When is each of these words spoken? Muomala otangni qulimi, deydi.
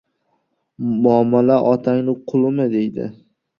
Muomala 1.01 1.59
otangni 1.73 2.17
qulimi, 2.33 2.69
deydi. 2.75 3.09